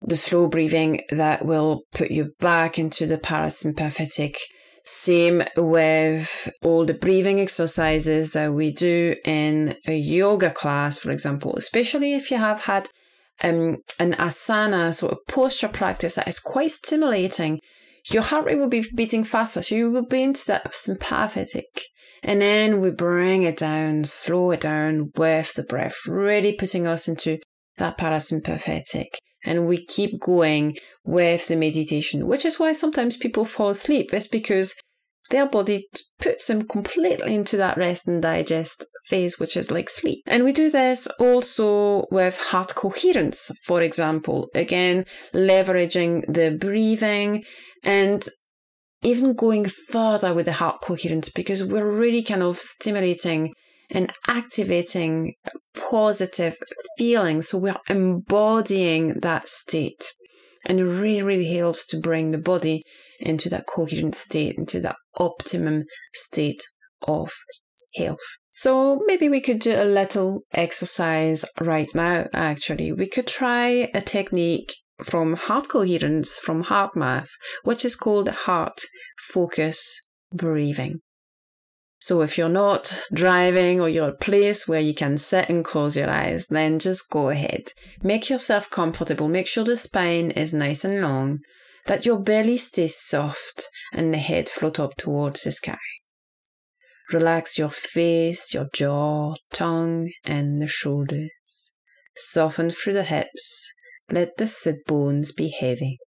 the 0.01 0.17
slow 0.17 0.47
breathing 0.47 1.01
that 1.11 1.45
will 1.45 1.83
put 1.93 2.11
you 2.11 2.33
back 2.39 2.77
into 2.77 3.05
the 3.05 3.17
parasympathetic. 3.17 4.35
Same 4.83 5.43
with 5.55 6.51
all 6.63 6.85
the 6.85 6.93
breathing 6.93 7.39
exercises 7.39 8.31
that 8.31 8.51
we 8.51 8.71
do 8.71 9.15
in 9.23 9.77
a 9.87 9.95
yoga 9.95 10.49
class, 10.49 10.97
for 10.97 11.11
example, 11.11 11.55
especially 11.55 12.13
if 12.13 12.31
you 12.31 12.37
have 12.37 12.61
had 12.61 12.89
um, 13.43 13.77
an 13.99 14.13
asana 14.13 14.93
sort 14.93 15.13
of 15.13 15.19
posture 15.27 15.67
practice 15.67 16.15
that 16.15 16.27
is 16.27 16.39
quite 16.39 16.71
stimulating, 16.71 17.59
your 18.09 18.23
heart 18.23 18.45
rate 18.45 18.57
will 18.57 18.69
be 18.69 18.85
beating 18.95 19.23
faster. 19.23 19.61
So 19.61 19.75
you 19.75 19.91
will 19.91 20.05
be 20.05 20.23
into 20.23 20.45
that 20.47 20.73
sympathetic. 20.75 21.65
And 22.23 22.41
then 22.41 22.81
we 22.81 22.91
bring 22.91 23.43
it 23.43 23.57
down, 23.57 24.05
slow 24.05 24.51
it 24.51 24.61
down 24.61 25.11
with 25.15 25.53
the 25.53 25.63
breath, 25.63 25.97
really 26.07 26.53
putting 26.53 26.85
us 26.85 27.07
into 27.07 27.39
that 27.77 27.97
parasympathetic. 27.97 29.07
And 29.43 29.65
we 29.65 29.83
keep 29.85 30.19
going 30.19 30.77
with 31.03 31.47
the 31.47 31.55
meditation, 31.55 32.27
which 32.27 32.45
is 32.45 32.59
why 32.59 32.73
sometimes 32.73 33.17
people 33.17 33.43
fall 33.43 33.69
asleep. 33.69 34.13
It's 34.13 34.27
because 34.27 34.75
their 35.31 35.47
body 35.47 35.87
puts 36.19 36.45
them 36.47 36.67
completely 36.67 37.33
into 37.33 37.57
that 37.57 37.77
rest 37.77 38.07
and 38.07 38.21
digest 38.21 38.85
phase, 39.07 39.39
which 39.39 39.57
is 39.57 39.71
like 39.71 39.89
sleep. 39.89 40.21
And 40.25 40.43
we 40.43 40.51
do 40.51 40.69
this 40.69 41.07
also 41.19 42.05
with 42.11 42.37
heart 42.37 42.75
coherence, 42.75 43.51
for 43.63 43.81
example. 43.81 44.49
Again, 44.55 45.05
leveraging 45.33 46.33
the 46.33 46.57
breathing 46.57 47.43
and 47.83 48.27
even 49.03 49.33
going 49.33 49.65
further 49.65 50.33
with 50.33 50.45
the 50.45 50.53
heart 50.53 50.81
coherence 50.81 51.29
because 51.29 51.63
we're 51.63 51.89
really 51.89 52.21
kind 52.23 52.43
of 52.43 52.57
stimulating 52.57 53.53
and 53.89 54.13
activating 54.27 55.33
positive 55.75 56.55
feelings. 56.97 57.49
So 57.49 57.57
we're 57.57 57.75
embodying 57.89 59.19
that 59.19 59.47
state. 59.47 60.13
And 60.65 60.79
it 60.79 60.85
really, 60.85 61.23
really 61.23 61.53
helps 61.57 61.85
to 61.87 61.99
bring 61.99 62.31
the 62.31 62.37
body 62.37 62.83
into 63.19 63.49
that 63.49 63.65
coherent 63.67 64.15
state, 64.15 64.55
into 64.57 64.79
that 64.81 64.95
optimum 65.17 65.85
state 66.13 66.61
of 67.07 67.31
health. 67.95 68.19
So 68.61 69.01
maybe 69.07 69.27
we 69.27 69.41
could 69.41 69.57
do 69.57 69.73
a 69.73 69.83
little 69.83 70.43
exercise 70.53 71.43
right 71.59 71.89
now, 71.95 72.27
actually. 72.31 72.91
We 72.91 73.07
could 73.07 73.25
try 73.25 73.89
a 73.91 74.01
technique 74.01 74.75
from 75.03 75.33
heart 75.33 75.67
coherence 75.67 76.37
from 76.37 76.65
HeartMath, 76.65 77.29
which 77.63 77.83
is 77.83 77.95
called 77.95 78.29
heart 78.29 78.81
focus 79.17 79.99
breathing. 80.31 80.99
So 82.01 82.21
if 82.21 82.37
you're 82.37 82.49
not 82.49 83.01
driving 83.11 83.81
or 83.81 83.89
you're 83.89 84.09
a 84.09 84.25
place 84.27 84.67
where 84.67 84.79
you 84.79 84.93
can 84.93 85.17
sit 85.17 85.49
and 85.49 85.65
close 85.65 85.97
your 85.97 86.11
eyes, 86.11 86.45
then 86.51 86.77
just 86.77 87.09
go 87.09 87.29
ahead. 87.29 87.63
Make 88.03 88.29
yourself 88.29 88.69
comfortable. 88.69 89.27
Make 89.27 89.47
sure 89.47 89.63
the 89.63 89.75
spine 89.75 90.29
is 90.29 90.53
nice 90.53 90.83
and 90.83 91.01
long, 91.01 91.39
that 91.87 92.05
your 92.05 92.19
belly 92.19 92.57
stays 92.57 92.95
soft 92.95 93.65
and 93.91 94.13
the 94.13 94.19
head 94.19 94.49
float 94.49 94.79
up 94.79 94.97
towards 94.97 95.41
the 95.41 95.51
sky. 95.51 95.79
Relax 97.13 97.57
your 97.57 97.69
face, 97.69 98.53
your 98.53 98.67
jaw, 98.73 99.35
tongue, 99.51 100.11
and 100.23 100.61
the 100.61 100.67
shoulders. 100.67 101.29
Soften 102.15 102.71
through 102.71 102.93
the 102.93 103.03
hips. 103.03 103.73
Let 104.09 104.37
the 104.37 104.47
sit 104.47 104.85
bones 104.85 105.31
be 105.31 105.49
heavy. 105.49 105.99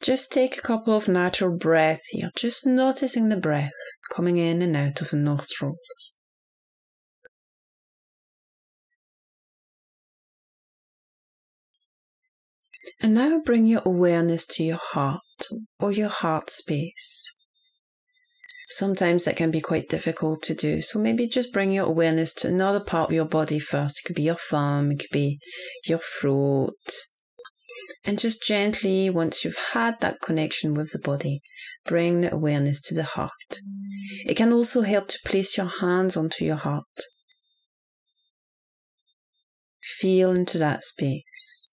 Just 0.00 0.30
take 0.30 0.58
a 0.58 0.62
couple 0.62 0.94
of 0.94 1.08
natural 1.08 1.56
breaths 1.56 2.08
here, 2.10 2.30
just 2.36 2.66
noticing 2.66 3.28
the 3.28 3.36
breath 3.36 3.72
coming 4.14 4.36
in 4.36 4.60
and 4.60 4.76
out 4.76 5.00
of 5.00 5.10
the 5.10 5.16
nostrils. 5.16 5.78
And 13.00 13.14
now 13.14 13.40
bring 13.44 13.66
your 13.66 13.82
awareness 13.84 14.46
to 14.46 14.64
your 14.64 14.78
heart 14.80 15.20
or 15.80 15.92
your 15.92 16.08
heart 16.08 16.50
space. 16.50 17.30
Sometimes 18.68 19.24
that 19.24 19.36
can 19.36 19.50
be 19.50 19.60
quite 19.60 19.88
difficult 19.88 20.42
to 20.42 20.54
do. 20.54 20.82
So 20.82 20.98
maybe 20.98 21.28
just 21.28 21.52
bring 21.52 21.70
your 21.70 21.86
awareness 21.86 22.34
to 22.34 22.48
another 22.48 22.80
part 22.80 23.10
of 23.10 23.14
your 23.14 23.24
body 23.24 23.58
first. 23.60 24.00
It 24.00 24.06
could 24.06 24.16
be 24.16 24.24
your 24.24 24.36
thumb, 24.50 24.90
it 24.90 24.98
could 24.98 25.12
be 25.12 25.38
your 25.84 26.00
throat. 26.00 26.74
And 28.04 28.18
just 28.18 28.42
gently, 28.42 29.08
once 29.08 29.44
you've 29.44 29.58
had 29.72 30.00
that 30.00 30.20
connection 30.20 30.74
with 30.74 30.90
the 30.92 30.98
body, 30.98 31.40
bring 31.84 32.20
the 32.22 32.34
awareness 32.34 32.80
to 32.82 32.94
the 32.94 33.04
heart. 33.04 33.30
It 34.24 34.36
can 34.36 34.52
also 34.52 34.82
help 34.82 35.08
to 35.08 35.18
place 35.24 35.56
your 35.56 35.68
hands 35.80 36.16
onto 36.16 36.44
your 36.44 36.56
heart. 36.56 36.84
Feel 39.82 40.32
into 40.32 40.58
that 40.58 40.82
space. 40.82 41.65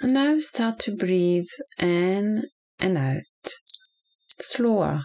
And 0.00 0.14
now 0.14 0.38
start 0.38 0.78
to 0.80 0.96
breathe 0.96 1.48
in 1.78 2.44
and 2.78 2.98
out, 2.98 3.22
slower 4.40 5.02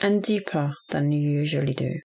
and 0.00 0.22
deeper 0.22 0.74
than 0.90 1.12
you 1.12 1.28
usually 1.28 1.74
do. 1.74 2.00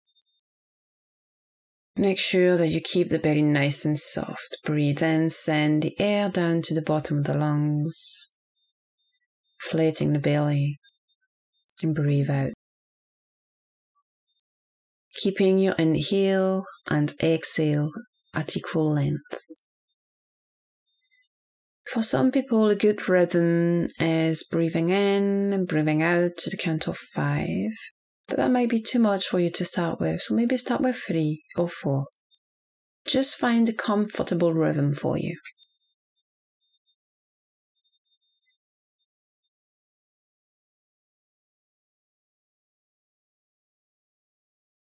Make 1.95 2.17
sure 2.17 2.57
that 2.57 2.69
you 2.69 2.81
keep 2.81 3.10
the 3.10 3.19
belly 3.19 3.43
nice 3.43 3.86
and 3.86 4.00
soft. 4.00 4.57
Breathe 4.63 5.03
in, 5.03 5.29
send 5.29 5.83
the 5.83 6.00
air 6.00 6.27
down 6.27 6.63
to 6.63 6.74
the 6.74 6.81
bottom 6.81 7.19
of 7.19 7.25
the 7.25 7.38
lungs, 7.38 8.29
inflating 9.63 10.13
the 10.13 10.19
belly, 10.19 10.77
and 11.83 11.93
breathe 11.93 12.31
out. 12.31 12.53
Keeping 15.22 15.60
your 15.60 15.75
inhale 15.75 16.63
and 16.89 17.13
exhale 17.22 17.91
at 18.33 18.57
equal 18.57 18.91
length. 18.91 19.22
For 21.86 22.02
some 22.02 22.32
people, 22.32 22.68
a 22.70 22.75
good 22.75 23.08
rhythm 23.10 23.88
is 24.00 24.44
breathing 24.44 24.90
in 24.90 25.54
and 25.54 25.68
breathing 25.68 26.02
out 26.02 26.38
to 26.38 26.50
the 26.50 26.58
count 26.58 26.88
of 26.88 26.98
five, 26.98 27.72
but 28.28 28.38
that 28.38 28.52
might 28.52 28.70
be 28.70 28.82
too 28.82 29.00
much 29.00 29.28
for 29.28 29.40
you 29.40 29.52
to 29.52 29.66
start 29.66 30.00
with, 30.00 30.22
so 30.22 30.34
maybe 30.34 30.58
start 30.58 30.82
with 30.82 30.96
three 30.96 31.44
or 31.58 31.68
four. 31.68 32.06
Just 33.06 33.36
find 33.36 33.68
a 33.68 33.74
comfortable 33.74 34.54
rhythm 34.54 34.94
for 34.94 35.18
you. 35.18 35.38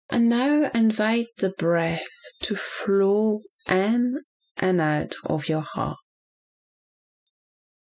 And 0.09 0.31
now 0.31 0.71
invite 0.73 1.27
the 1.37 1.51
breath 1.51 2.07
to 2.43 2.57
flow 2.57 3.43
in 3.69 4.21
and 4.57 4.81
out 4.81 5.15
of 5.27 5.49
your 5.49 5.61
heart 5.61 5.99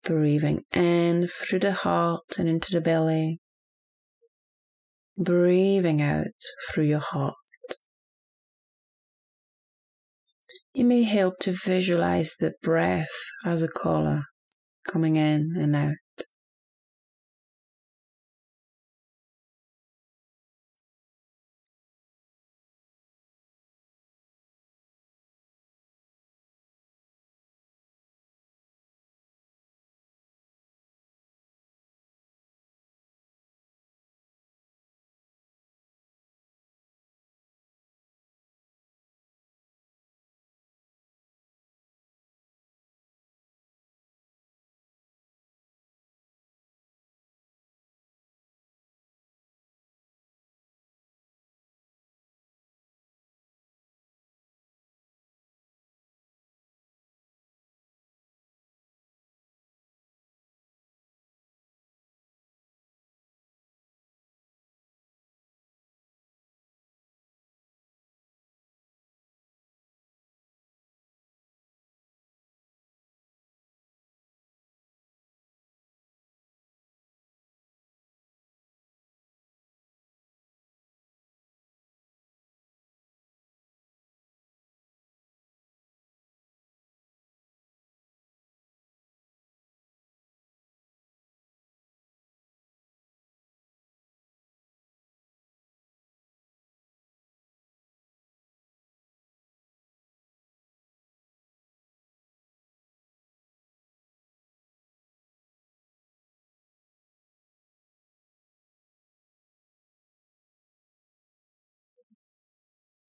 breathing 0.05 0.63
in 0.73 1.27
through 1.27 1.61
the 1.61 1.73
heart 1.73 2.39
and 2.39 2.49
into 2.49 2.73
the 2.73 2.81
belly, 2.81 3.41
breathing 5.17 6.03
out 6.03 6.27
through 6.71 6.85
your 6.85 7.01
heart. 7.01 7.35
It 10.75 10.85
may 10.85 11.05
help 11.05 11.39
to 11.41 11.53
visualize 11.53 12.35
the 12.39 12.55
breath 12.63 13.07
as 13.47 13.63
a 13.63 13.69
color 13.69 14.23
coming 14.87 15.17
in 15.17 15.55
and 15.57 15.75
out. 15.77 15.95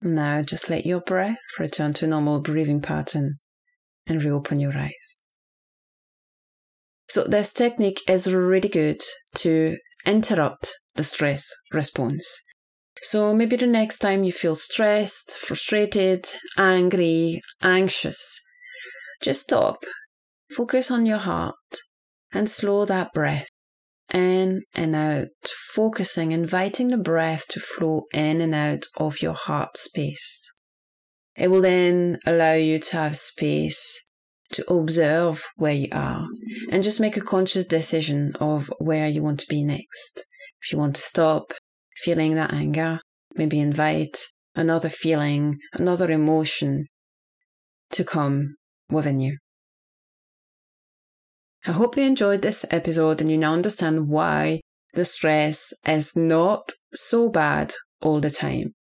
Now 0.06 0.44
just 0.44 0.70
let 0.70 0.86
your 0.86 1.02
breath 1.02 1.40
return 1.58 1.94
to 1.94 2.06
normal 2.06 2.40
breathing 2.40 2.80
pattern 2.80 3.38
and 4.06 4.24
reopen 4.24 4.60
your 4.60 4.78
eyes. 4.78 5.18
So 7.10 7.24
this 7.24 7.52
technique 7.52 8.02
is 8.08 8.32
really 8.32 8.70
good 8.70 9.02
to 9.38 9.78
interrupt 10.06 10.76
the 10.94 11.02
stress 11.02 11.52
response. 11.74 12.40
So 13.02 13.34
maybe 13.34 13.56
the 13.56 13.66
next 13.66 13.98
time 13.98 14.24
you 14.24 14.32
feel 14.32 14.56
stressed, 14.56 15.32
frustrated, 15.32 16.30
angry, 16.56 17.42
anxious, 17.64 18.40
just 19.24 19.42
stop, 19.42 19.78
focus 20.56 20.92
on 20.92 21.08
your 21.08 21.18
heart 21.18 21.56
and 22.32 22.48
slow 22.48 22.86
that 22.86 23.12
breath 23.12 23.48
in 24.16 24.64
and 24.74 24.96
out, 24.96 25.28
focusing, 25.74 26.32
inviting 26.32 26.88
the 26.88 26.98
breath 26.98 27.48
to 27.50 27.60
flow 27.60 28.04
in 28.14 28.40
and 28.40 28.56
out 28.56 28.86
of 28.98 29.22
your 29.22 29.34
heart 29.34 29.78
space. 29.78 30.52
It 31.36 31.50
will 31.50 31.62
then 31.62 32.20
allow 32.26 32.54
you 32.54 32.80
to 32.80 32.98
have 32.98 33.18
space 33.18 34.02
to 34.54 34.72
observe 34.72 35.44
where 35.58 35.74
you 35.74 35.90
are 35.92 36.26
and 36.72 36.82
just 36.82 37.02
make 37.02 37.18
a 37.18 37.22
conscious 37.22 37.66
decision 37.66 38.34
of 38.40 38.72
where 38.80 39.08
you 39.08 39.22
want 39.22 39.42
to 39.42 39.48
be 39.50 39.64
next. 39.64 40.24
If 40.64 40.72
you 40.72 40.78
want 40.78 40.96
to 40.96 41.02
stop 41.02 41.54
feeling 41.98 42.36
that 42.36 42.54
anger, 42.54 43.00
maybe 43.36 43.60
invite 43.60 44.18
another 44.56 44.90
feeling, 44.90 45.58
another 45.74 46.10
emotion 46.10 46.86
to 47.92 48.06
come 48.06 48.56
within 48.90 49.20
you. 49.20 49.38
I 51.68 51.72
hope 51.72 51.98
you 51.98 52.04
enjoyed 52.04 52.44
this 52.44 52.64
episode 52.70 53.22
and 53.22 53.32
you 53.32 53.40
now 53.40 53.54
understand 53.54 54.08
why 54.08 54.62
the 54.94 55.04
stress 55.04 55.74
is 55.88 56.16
not 56.16 56.72
so 56.94 57.28
bad 57.28 57.74
all 58.02 58.20
the 58.20 58.30
time. 58.30 58.74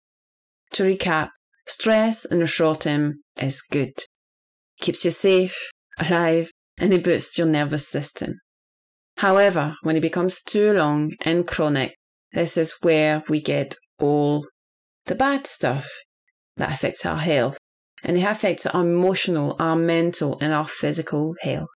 To 0.73 0.83
recap, 0.83 1.29
stress 1.65 2.25
in 2.25 2.39
the 2.39 2.45
short 2.45 2.81
term 2.81 3.21
is 3.37 3.61
good. 3.61 3.93
Keeps 4.81 5.05
you 5.05 5.11
safe, 5.11 5.55
alive, 5.97 6.51
and 6.77 6.93
it 6.93 7.05
boosts 7.05 7.37
your 7.37 7.47
nervous 7.47 7.87
system. 7.87 8.33
However, 9.17 9.75
when 9.83 9.95
it 9.95 10.01
becomes 10.01 10.41
too 10.41 10.73
long 10.73 11.13
and 11.21 11.47
chronic, 11.47 11.93
this 12.33 12.57
is 12.57 12.75
where 12.81 13.23
we 13.29 13.39
get 13.39 13.75
all 13.97 14.45
the 15.05 15.15
bad 15.15 15.47
stuff 15.47 15.89
that 16.57 16.73
affects 16.73 17.05
our 17.05 17.19
health. 17.19 17.57
And 18.03 18.17
it 18.17 18.23
affects 18.23 18.65
our 18.65 18.81
emotional, 18.81 19.55
our 19.57 19.77
mental, 19.77 20.37
and 20.41 20.51
our 20.51 20.67
physical 20.67 21.35
health. 21.41 21.69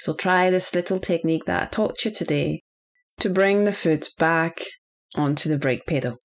So 0.00 0.14
try 0.14 0.48
this 0.48 0.74
little 0.74 0.98
technique 0.98 1.44
that 1.44 1.62
I 1.62 1.66
taught 1.66 2.06
you 2.06 2.10
today 2.10 2.62
to 3.18 3.28
bring 3.28 3.64
the 3.64 3.72
foot 3.72 4.08
back 4.18 4.62
onto 5.14 5.50
the 5.50 5.58
brake 5.58 5.84
pedal. 5.86 6.16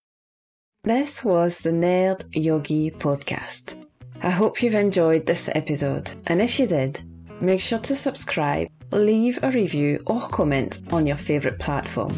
This 0.85 1.25
was 1.25 1.57
the 1.57 1.71
Nerd 1.71 2.23
Yogi 2.33 2.89
podcast. 2.89 3.75
I 4.23 4.29
hope 4.29 4.63
you've 4.63 4.75
enjoyed 4.75 5.25
this 5.25 5.49
episode, 5.53 6.09
and 6.27 6.41
if 6.41 6.57
you 6.57 6.67
did, 6.67 7.01
make 7.41 7.59
sure 7.59 7.79
to 7.79 7.97
subscribe, 7.97 8.69
leave 8.93 9.39
a 9.43 9.51
review, 9.51 9.99
or 10.05 10.21
comment 10.21 10.81
on 10.93 11.05
your 11.05 11.17
favourite 11.17 11.59
platform. 11.59 12.17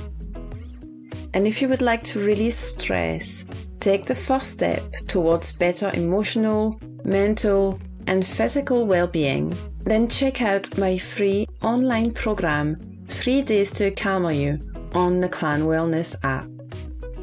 And 1.34 1.48
if 1.48 1.60
you 1.60 1.70
would 1.70 1.82
like 1.82 2.04
to 2.04 2.24
release 2.24 2.56
stress, 2.56 3.46
take 3.80 4.06
the 4.06 4.13
first 4.13 4.52
step 4.52 4.84
towards 5.08 5.54
better 5.54 5.89
emotional, 5.96 6.80
mental, 7.04 7.80
and 8.08 8.26
physical 8.26 8.86
well 8.86 9.08
being, 9.08 9.56
then 9.86 10.08
check 10.08 10.41
out 10.41 10.78
my 10.78 10.98
free 10.98 11.48
online 11.62 12.12
program, 12.12 12.80
Three 13.08 13.41
Days 13.41 13.72
to 13.72 13.91
Calm 13.91 14.32
You, 14.32 14.60
on 14.93 15.20
the 15.20 15.30
Clan 15.30 15.63
Wellness 15.63 16.15
app. 16.24 16.48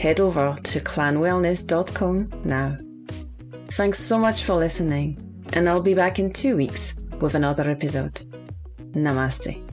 Head 0.01 0.21
over 0.21 0.57
to 0.63 0.81
clanwellness.com 0.81 2.31
now. 2.45 2.77
Thanks 3.73 3.99
so 3.99 4.19
much 4.19 4.45
for 4.45 4.55
listening, 4.55 5.19
and 5.53 5.69
I'll 5.69 5.83
be 5.83 5.95
back 5.95 6.19
in 6.19 6.33
two 6.33 6.57
weeks 6.57 6.95
with 7.21 7.35
another 7.35 7.69
episode. 7.69 8.15
Namaste. 8.93 9.64